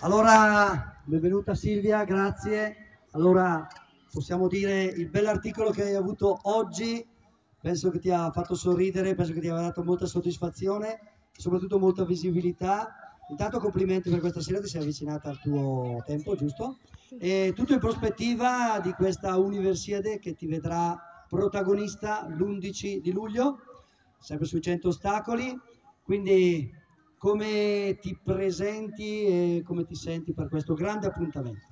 [0.00, 2.76] Allora, benvenuta Silvia, grazie.
[3.12, 3.66] Allora,
[4.12, 7.06] possiamo dire il bell'articolo che hai avuto oggi,
[7.60, 10.92] penso che ti ha fatto sorridere, penso che ti abbia dato molta soddisfazione
[11.34, 13.18] e soprattutto molta visibilità.
[13.30, 16.78] Intanto complimenti per questa sera, ti sei avvicinata al tuo tempo, giusto?
[17.18, 23.58] E tutto in prospettiva di questa Universiade che ti vedrà protagonista l'11 di luglio,
[24.18, 25.58] sempre sui 100 ostacoli.
[26.02, 26.70] Quindi
[27.24, 31.68] come ti presenti e come ti senti per questo grande appuntamento?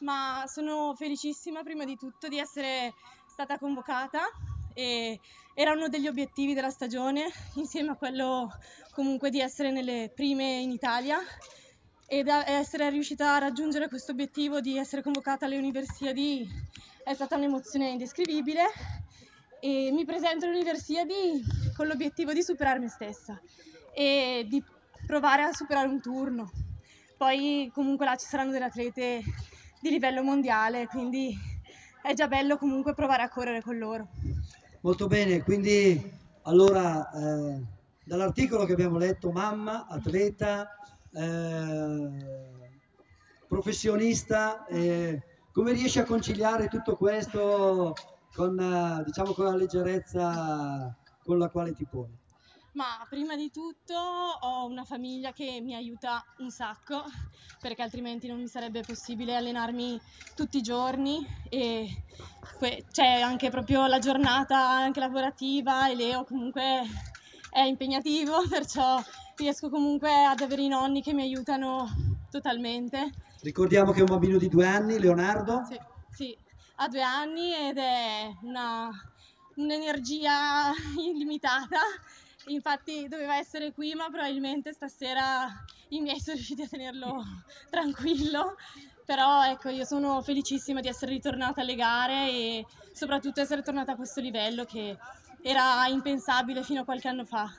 [0.00, 2.92] Ma sono felicissima prima di tutto di essere
[3.28, 4.22] stata convocata
[4.74, 5.20] e
[5.54, 8.48] era uno degli obiettivi della stagione, insieme a quello
[8.90, 11.20] comunque di essere nelle prime in Italia
[12.08, 16.44] ed essere riuscita a raggiungere questo obiettivo di essere convocata alle Universiadi
[17.04, 18.64] è stata un'emozione indescrivibile
[19.60, 21.40] e mi presento alle Universiadi
[21.76, 23.40] con l'obiettivo di superare me stessa
[23.94, 24.62] e di
[25.06, 26.50] provare a superare un turno.
[27.16, 29.22] Poi comunque là ci saranno delle atlete
[29.80, 31.36] di livello mondiale, quindi
[32.02, 34.08] è già bello comunque provare a correre con loro.
[34.80, 37.62] Molto bene, quindi allora eh,
[38.04, 40.68] dall'articolo che abbiamo letto, mamma, atleta,
[41.12, 42.10] eh,
[43.46, 47.94] professionista, eh, come riesci a conciliare tutto questo
[48.34, 52.18] con, eh, diciamo, con la leggerezza con la quale ti poni?
[52.72, 57.04] Ma prima di tutto ho una famiglia che mi aiuta un sacco
[57.60, 60.00] perché altrimenti non mi sarebbe possibile allenarmi
[60.34, 61.18] tutti i giorni
[61.50, 61.86] e
[62.90, 66.82] c'è anche proprio la giornata anche lavorativa e Leo comunque
[67.50, 69.02] è impegnativo perciò
[69.36, 71.88] riesco comunque ad avere i nonni che mi aiutano
[72.30, 73.12] totalmente.
[73.42, 75.62] Ricordiamo che è un bambino di due anni, Leonardo.
[75.68, 75.78] Sì,
[76.10, 76.38] sì
[76.76, 78.90] ha due anni ed è una,
[79.56, 81.78] un'energia illimitata
[82.46, 85.46] infatti doveva essere qui ma probabilmente stasera
[85.88, 87.22] i miei sono riusciti a tenerlo
[87.70, 88.56] tranquillo.
[89.04, 93.96] Però ecco io sono felicissima di essere ritornata alle gare e soprattutto essere tornata a
[93.96, 94.96] questo livello che
[95.42, 97.50] era impensabile fino a qualche anno fa.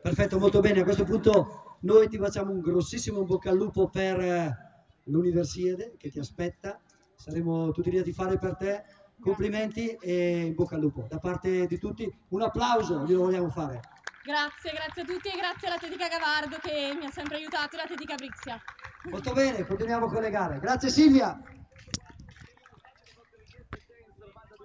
[0.00, 0.80] Perfetto molto bene.
[0.80, 4.56] A questo punto noi ti facciamo un grossissimo bocca al lupo per eh,
[5.04, 6.80] l'Universiade che ti aspetta.
[7.14, 8.82] Saremo tutti lì a tifare per te.
[9.20, 12.12] Complimenti e bocca al lupo da parte di tutti.
[12.30, 13.80] Un applauso glielo vogliamo fare
[14.24, 18.14] Grazie, grazie a tutti e grazie all'Atletica Gavardo che mi ha sempre aiutato e all'Atletica
[18.14, 18.62] Brixia.
[19.10, 20.60] Molto bene, continuiamo con le gare.
[20.60, 21.40] Grazie Silvia.